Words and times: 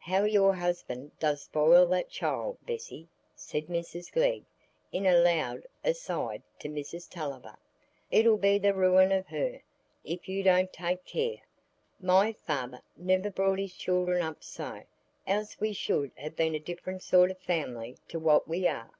"How 0.00 0.24
your 0.24 0.52
husband 0.52 1.16
does 1.20 1.42
spoil 1.42 1.86
that 1.86 2.10
child, 2.10 2.58
Bessy!" 2.66 3.06
said 3.36 3.66
Mrs 3.68 4.10
Glegg, 4.12 4.44
in 4.90 5.06
a 5.06 5.16
loud 5.16 5.64
"aside," 5.84 6.42
to 6.58 6.68
Mrs 6.68 7.08
Tulliver. 7.08 7.56
"It'll 8.10 8.36
be 8.36 8.58
the 8.58 8.74
ruin 8.74 9.12
of 9.12 9.28
her, 9.28 9.60
if 10.02 10.28
you 10.28 10.42
don't 10.42 10.72
take 10.72 11.04
care. 11.04 11.36
My 12.00 12.32
father 12.32 12.80
never 12.96 13.30
brought 13.30 13.60
his 13.60 13.74
children 13.76 14.22
up 14.22 14.42
so, 14.42 14.82
else 15.24 15.60
we 15.60 15.72
should 15.72 16.10
ha' 16.18 16.34
been 16.34 16.56
a 16.56 16.58
different 16.58 17.04
sort 17.04 17.30
o' 17.30 17.34
family 17.34 17.96
to 18.08 18.18
what 18.18 18.48
we 18.48 18.66
are." 18.66 18.90